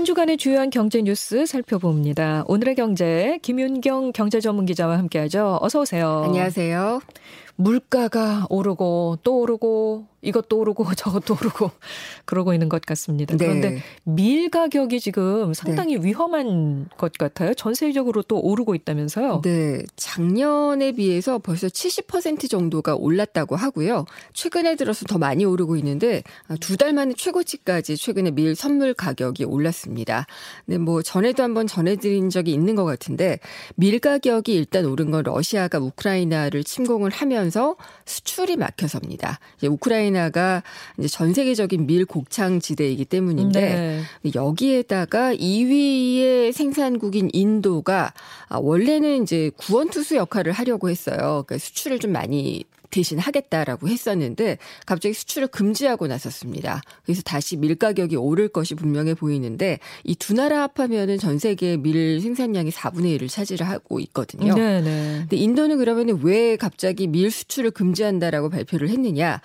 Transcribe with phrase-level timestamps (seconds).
[0.00, 2.44] 한 주간의 주요한 경제 뉴스 살펴봅니다.
[2.46, 5.58] 오늘의 경제 김윤경 경제 전문 기자와 함께하죠.
[5.60, 6.22] 어서 오세요.
[6.24, 7.02] 안녕하세요.
[7.60, 11.70] 물가가 오르고 또 오르고 이것도 오르고 저것도 오르고
[12.26, 13.36] 그러고 있는 것 같습니다.
[13.36, 13.46] 네.
[13.46, 16.08] 그런데 밀 가격이 지금 상당히 네.
[16.08, 17.54] 위험한 것 같아요.
[17.54, 19.40] 전 세계적으로 또 오르고 있다면서요?
[19.42, 19.82] 네.
[19.96, 24.04] 작년에 비해서 벌써 70% 정도가 올랐다고 하고요.
[24.34, 26.22] 최근에 들어서 더 많이 오르고 있는데
[26.60, 30.26] 두 달 만에 최고치까지 최근에 밀 선물 가격이 올랐습니다.
[30.64, 33.38] 네, 뭐 전에도 한번 전해드린 적이 있는 것 같은데
[33.74, 37.49] 밀 가격이 일단 오른 건 러시아가 우크라이나를 침공을 하면서
[38.04, 39.38] 수출이 막혀서입니다.
[39.58, 40.62] 이제 우크라이나 우크라이나가
[40.98, 44.02] 이제 전 세계적인 밀 곡창 지대이기 때문인데 네.
[44.34, 48.12] 여기에다가 2위의 생산국인 인도가
[48.48, 51.44] 아, 원래는 이제 구원투수 역할을 하려고 했어요.
[51.46, 56.82] 그러니까 수출을 좀 많이 대신 하겠다라고 했었는데 갑자기 수출을 금지하고 나섰습니다.
[57.04, 62.20] 그래서 다시 밀 가격이 오를 것이 분명해 보이는데 이 두 나라 합하면은 전 세계 밀
[62.20, 64.54] 생산량이 4분의 1을 차지를 하고 있거든요.
[64.54, 64.80] 네네.
[64.82, 65.16] 네.
[65.20, 69.40] 근데 인도는 그러면은 왜 갑자기 밀 수출을 금지한다라고 발표를 했느냐?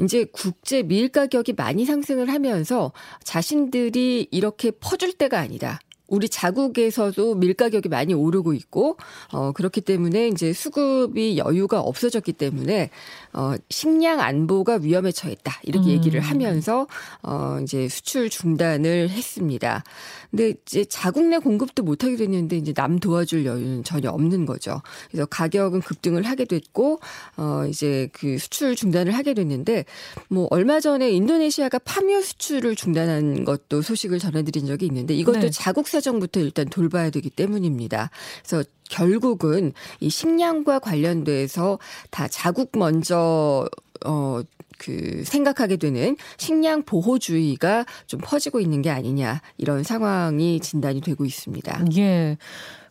[0.00, 2.92] 이제 국제 밀 가격이 많이 상승을 하면서
[3.22, 5.78] 자신들이 이렇게 퍼줄 때가 아니다.
[6.14, 8.96] 우리 자국에서도 밀 가격이 많이 오르고 있고
[9.32, 12.90] 어 그렇기 때문에 이제 수급이 여유가 없어졌기 때문에
[13.32, 15.60] 어 식량 안보가 위험에 처했다.
[15.64, 15.90] 이렇게 음.
[15.90, 16.86] 얘기를 하면서
[17.22, 19.82] 어 이제 수출 중단을 했습니다.
[20.30, 24.82] 근데 이제 자국 내 공급도 못 하게 됐는데 이제 남 도와줄 여유는 전혀 없는 거죠.
[25.10, 27.00] 그래서 가격은 급등을 하게 됐고
[27.36, 29.84] 어 이제 그 수출 중단을 하게 됐는데
[30.28, 35.50] 뭐 얼마 전에 인도네시아가 파묘 수출을 중단한 것도 소식을 전해 드린 적이 있는데 이것도 네.
[35.50, 38.10] 자국 사 정부터 일단 돌봐야 되기 때문입니다.
[38.46, 41.78] 그래서 결국은 이 식량과 관련돼서
[42.10, 43.68] 다 자국 먼저
[44.04, 44.40] 어,
[44.78, 51.84] 그 생각하게 되는 식량 보호주의가 좀 퍼지고 있는 게 아니냐 이런 상황이 진단이 되고 있습니다.
[51.96, 52.36] 예.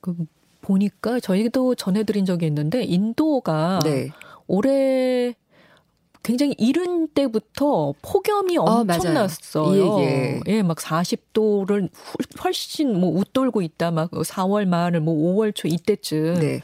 [0.00, 0.14] 그
[0.60, 4.10] 보니까 저희도 전해드린 적이 있는데 인도가 네.
[4.46, 5.34] 올해
[6.28, 9.98] 굉장히 이른 때부터 폭염이 어, 엄청났어요.
[10.00, 10.40] 예, 예.
[10.46, 11.88] 예, 막 40도를
[12.44, 13.90] 훨씬 뭐 웃돌고 있다.
[13.92, 16.34] 막 4월 말, 뭐 5월 초 이때쯤.
[16.34, 16.60] 네.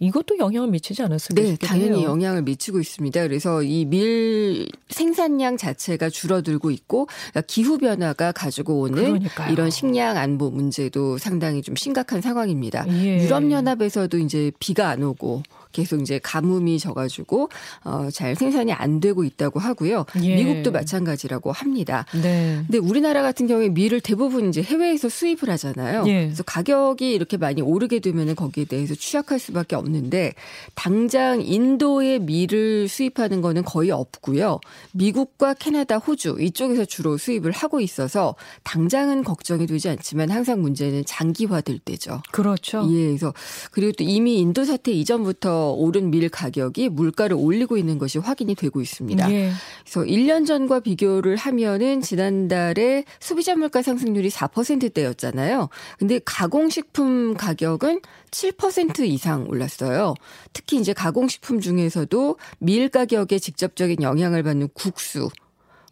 [0.00, 2.04] 이것도 영향을 미치지 않았을까 네, 당연히.
[2.04, 3.22] 영향을 미치고 있습니다.
[3.22, 9.52] 그래서 이 밀 생산량 자체가 줄어들고 있고 그러니까 기후 변화가 가지고 오는 그러니까요.
[9.52, 12.86] 이런 식량 안보 문제도 상당히 좀 심각한 상황입니다.
[12.88, 13.22] 예.
[13.24, 17.48] 유럽 연합에서도 이제 비가 안 오고 계속 이제 가뭄이 져가지고
[17.84, 20.06] 어, 잘 생산이 안 되고 있다고 하고요.
[20.22, 20.36] 예.
[20.36, 22.06] 미국도 마찬가지라고 합니다.
[22.12, 22.62] 네.
[22.66, 26.04] 근데 우리나라 같은 경우에 밀을 대부분 이제 해외에서 수입을 하잖아요.
[26.06, 26.26] 예.
[26.26, 30.32] 그래서 가격이 이렇게 많이 오르게 되면은 거기에 대해서 취약할 수밖에 없는데
[30.74, 34.60] 당장 인도의 밀을 수입하는 거는 거의 없고요.
[34.92, 38.34] 미국과 캐나다, 호주 이쪽에서 주로 수입을 하고 있어서
[38.64, 42.22] 당장은 걱정이 되지 않지만 항상 문제는 장기화될 때죠.
[42.32, 42.86] 그렇죠.
[42.90, 43.34] 예, 그래서
[43.70, 48.80] 그리고 또 이미 인도 사태 이전부터 오른 밀 가격이 물가를 올리고 있는 것이 확인이 되고
[48.80, 49.30] 있습니다.
[49.32, 49.50] 예.
[49.82, 55.68] 그래서 1년 전과 비교를 하면은 지난달에 소비자 물가 상승률이 4%대였잖아요.
[55.98, 58.00] 근데 가공식품 가격은
[58.30, 60.14] 7% 이상 올랐어요.
[60.52, 65.28] 특히 이제 가공식품 중에서도 밀 가격에 직접적인 영향을 받는 국수,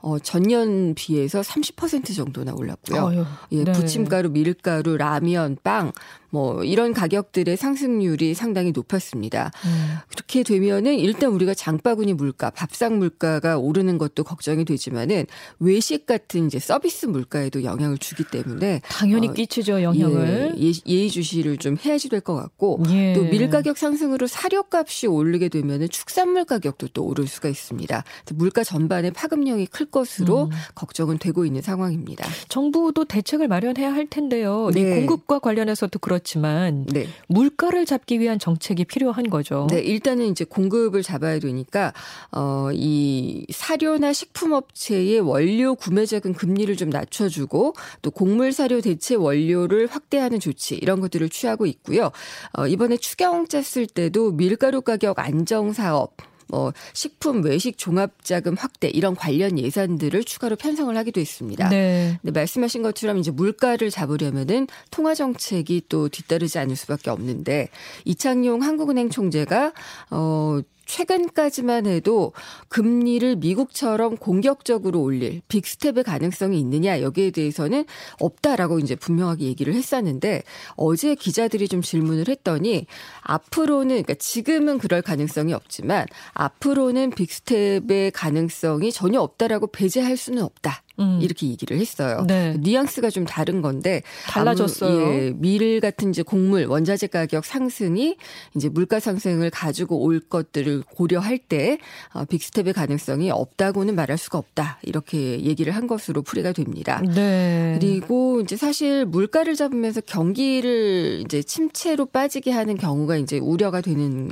[0.04, 3.03] 어, 전년 비해서 30% 정도나 올랐고요.
[3.03, 3.72] 어휴, 예, 네.
[3.72, 5.92] 부침가루, 밀가루, 라면, 빵,
[6.28, 9.53] 뭐 이런 가격들의 상승률이 상당히 높았습니다.
[9.65, 9.97] 음.
[10.09, 15.26] 그렇게 되면은 일단 우리가 장바구니 물가, 밥상 물가가 오르는 것도 걱정이 되지만은
[15.60, 21.59] 외식 같은 이제 서비스 물가에도 영향을 주기 때문에 당연히 어, 끼치죠 영향을 예, 예, 의주시를
[21.59, 23.12] 좀 해야지 될 것 같고 예.
[23.15, 28.03] 또밀 가격 상승으로 사료값이 오르게 되면은 축산물 가격도 또 오를 수가 있습니다.
[28.34, 30.50] 물가 전반에 파급력이 클 것으로 음.
[30.75, 32.27] 걱정은 되고 있는 상황입니다.
[32.49, 34.71] 정부도 대책을 마련해야 할 텐데요.
[34.72, 34.97] 네.
[34.97, 36.15] 공급과 관련해서도 그렇.
[36.15, 37.09] 그렇지만 네.
[37.28, 39.66] 물가를 잡기 위한 정책이 필요한 거죠.
[39.68, 41.92] 네, 일단은 이제 공급을 잡아야 되니까
[42.33, 49.15] 어 이 사료나 식품 업체의 원료 구매 자금 금리를 좀 낮춰주고 또 곡물 사료 대체
[49.15, 52.10] 원료를 확대하는 조치 이런 것들을 취하고 있고요.
[52.53, 56.16] 어 이번에 추경자 쓸 때도 밀가루 가격 안정 사업
[56.48, 61.68] 뭐 식품 외식 종합 자금 확대 이런 관련 예산들을 추가로 편성을 하기도 했습니다.
[61.68, 62.18] 네.
[62.22, 67.68] 근데 말씀하신 것처럼 이제 물가를 잡으려면은 통화 정책이 또 뒤따르지 않을 수밖에 없는데
[68.04, 69.72] 이창용 한국은행 총재가
[70.10, 72.33] 어 최근까지만 해도
[72.69, 77.84] 금리를 미국처럼 공격적으로 올릴 빅스텝의 가능성이 있느냐 여기에 대해서는
[78.21, 80.42] 없다라고 이제 분명하게 얘기를 했었는데
[80.77, 82.86] 어제 기자들이 좀 질문을 했더니
[83.22, 90.84] 앞으로는 그러니까 지금은 그럴 가능성이 없지만 앞으로는 빅스텝의 가능성이 전혀 없다라고 배제할 수는 없다.
[90.98, 91.18] 음.
[91.20, 92.24] 이렇게 얘기를 했어요.
[92.26, 92.56] 네.
[92.58, 95.14] 뉘앙스가 좀 다른 건데 달라졌어요.
[95.14, 98.16] 예, 밀 같은 이제 곡물 원자재 가격 상승이
[98.54, 101.78] 이제 물가 상승을 가지고 올 것들을 고려할 때
[102.12, 107.02] 어, 빅스텝의 가능성이 없다고는 말할 수가 없다 이렇게 얘기를 한 것으로 풀이가 됩니다.
[107.14, 107.76] 네.
[107.80, 114.30] 그리고 이제 사실 물가를 잡으면서 경기를 이제 침체로 빠지게 하는 경우가 이제 우려가 되는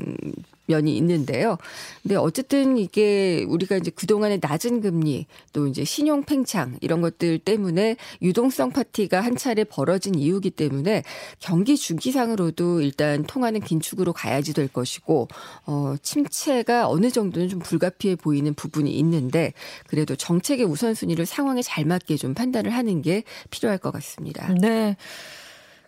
[0.72, 1.58] 면이 있는데요.
[2.02, 7.96] 근데 어쨌든 이게 우리가 이제 그동안의 낮은 금리 또 이제 신용 팽창 이런 것들 때문에
[8.22, 11.02] 유동성 파티가 한 차례 벌어진 이유기 때문에
[11.38, 15.28] 경기 주기상으로도 일단 통화는 긴축으로 가야지 될 것이고
[15.66, 19.52] 어 침체가 어느 정도는 좀 불가피해 보이는 부분이 있는데
[19.86, 24.52] 그래도 정책의 우선순위를 상황에 잘 맞게 좀 판단을 하는 게 필요할 것 같습니다.
[24.60, 24.96] 네.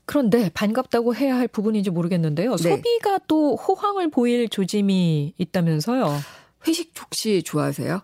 [0.07, 2.57] 그런데 반갑다고 해야 할 부분인지 모르겠는데요.
[2.57, 2.71] 네.
[2.71, 6.19] 소비가 또 호황을 보일 조짐이 있다면서요.
[6.67, 8.03] 회식 혹시 좋아하세요?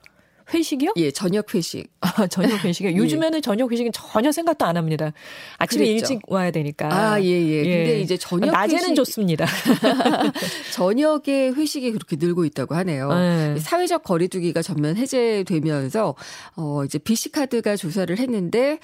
[0.52, 0.94] 회식이요?
[0.96, 1.88] 예, 저녁 회식.
[2.00, 2.90] 아, 저녁 회식이요?
[2.92, 2.96] 예.
[2.96, 5.12] 요즘에는 저녁 회식은 전혀 생각도 안 합니다.
[5.58, 6.12] 아침에 그랬죠.
[6.14, 6.88] 일찍 와야 되니까.
[6.92, 7.64] 아, 예, 예.
[7.64, 7.76] 예.
[7.76, 8.94] 근데 이제 저녁 낮에는 회식...
[8.96, 9.46] 좋습니다.
[10.74, 13.08] 저녁에 회식이 그렇게 늘고 있다고 하네요.
[13.12, 13.58] 네.
[13.58, 16.14] 사회적 거리두기가 전면 해제되면서
[16.56, 18.78] 어 이제 BC 카드가 조사를 했는데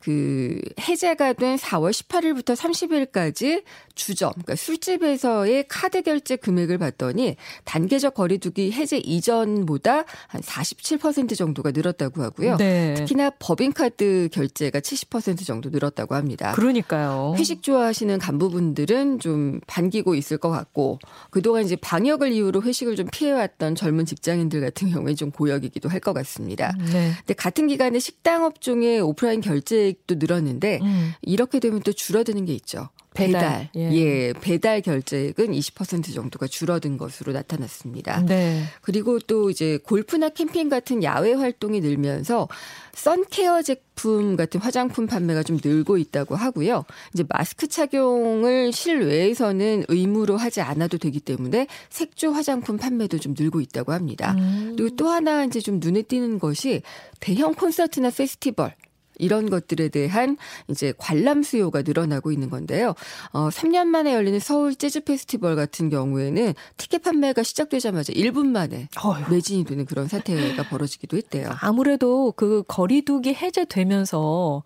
[0.00, 3.62] 그 해제가 된 4월 18일부터 30일까지
[3.94, 12.22] 주점, 그러니까 술집에서의 카드 결제 금액을 봤더니 단계적 거리두기 해제 이전보다 한 47% 정도가 늘었다고
[12.22, 12.56] 하고요.
[12.56, 12.94] 네.
[12.94, 16.52] 특히나 법인카드 결제가 70% 정도 늘었다고 합니다.
[16.52, 17.34] 그러니까요.
[17.36, 20.98] 회식 좋아하시는 간부분들은 좀 반기고 있을 것 같고
[21.30, 26.14] 그동안 이제 방역을 이유로 회식을 좀 피해왔던 젊은 직장인들 같은 경우에 좀 고역이기도 할 것
[26.14, 26.72] 같습니다.
[26.92, 27.12] 네.
[27.18, 29.42] 근데 같은 기간에 식당 업종의 오프라인
[29.90, 31.12] 결제액도 늘었는데 음.
[31.22, 32.88] 이렇게 되면 또 줄어드는 게 있죠.
[33.12, 33.70] 배달, 배달.
[33.74, 33.92] 예.
[33.92, 34.32] 예.
[34.40, 38.24] 배달 결제액은 20% 정도가 줄어든 것으로 나타났습니다.
[38.24, 38.62] 네.
[38.82, 42.48] 그리고 또 이제 골프나 캠핑 같은 야외 활동이 늘면서
[42.92, 46.84] 선케어 제품 같은 화장품 판매가 좀 늘고 있다고 하고요.
[47.12, 53.92] 이제 마스크 착용을 실외에서는 의무로 하지 않아도 되기 때문에 색조 화장품 판매도 좀 늘고 있다고
[53.92, 54.36] 합니다.
[54.38, 54.74] 음.
[54.76, 56.82] 그리고 또 하나 이제 좀 눈에 띄는 것이
[57.18, 58.74] 대형 콘서트나 페스티벌
[59.20, 60.36] 이런 것들에 대한
[60.68, 62.94] 이제 관람 수요가 늘어나고 있는 건데요.
[63.32, 69.30] 어, 3년 만에 열리는 서울 재즈 페스티벌 같은 경우에는 티켓 판매가 시작되자마자 1분 만에 어휴.
[69.30, 71.50] 매진이 되는 그런 사태가 벌어지기도 했대요.
[71.60, 74.62] 아무래도 그 거리두기 해제되면서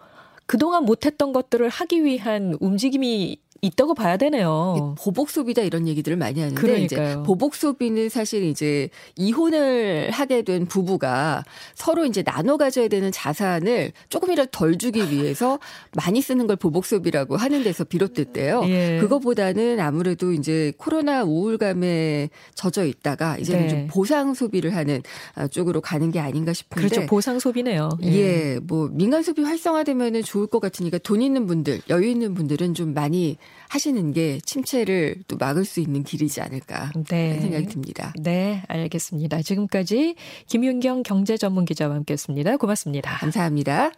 [0.46, 4.94] 그동안 못했던 것들을 하기 위한 움직임이 있다고 봐야 되네요.
[4.98, 6.84] 보복 소비다 이런 얘기들을 많이 하는데 그러니까요.
[6.84, 11.44] 이제 보복 소비는 사실 이제 이혼을 하게 된 부부가
[11.74, 15.58] 서로 이제 나눠 가져야 되는 자산을 조금이라도 덜 주기 위해서
[15.96, 18.62] 많이 쓰는 걸 보복 소비라고 하는 데서 비롯됐대요.
[18.66, 18.98] 예.
[19.00, 23.68] 그거보다는 아무래도 이제 코로나 우울감에 젖어 있다가 이제는 네.
[23.68, 25.02] 좀 보상 소비를 하는
[25.50, 27.06] 쪽으로 가는 게 아닌가 싶은데 그렇죠.
[27.06, 27.90] 보상 소비네요.
[28.02, 28.08] 예.
[28.14, 28.58] 예.
[28.62, 33.36] 뭐 민간 소비 활성화되면은 좋을 것 같으니까 돈 있는 분들, 여유 있는 분들은 좀 많이
[33.68, 37.40] 하시는 게 침체를 또 막을 수 있는 길이지 않을까 네.
[37.40, 38.12] 생각이 듭니다.
[38.18, 39.42] 네, 알겠습니다.
[39.42, 40.14] 지금까지
[40.46, 42.56] 김윤경 경제 전문 기자와 함께했습니다.
[42.56, 43.16] 고맙습니다.
[43.18, 43.92] 감사합니다.